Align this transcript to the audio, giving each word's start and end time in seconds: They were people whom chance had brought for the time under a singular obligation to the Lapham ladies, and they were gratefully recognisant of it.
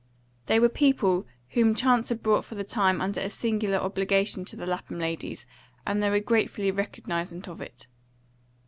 They 0.47 0.59
were 0.59 0.67
people 0.67 1.27
whom 1.49 1.75
chance 1.75 2.09
had 2.09 2.23
brought 2.23 2.43
for 2.43 2.55
the 2.55 2.63
time 2.63 3.01
under 3.01 3.21
a 3.21 3.29
singular 3.29 3.77
obligation 3.77 4.43
to 4.45 4.55
the 4.55 4.65
Lapham 4.65 4.97
ladies, 4.97 5.45
and 5.85 6.01
they 6.01 6.09
were 6.09 6.19
gratefully 6.19 6.71
recognisant 6.71 7.47
of 7.47 7.61
it. 7.61 7.85